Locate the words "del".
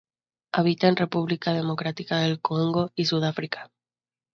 2.21-2.41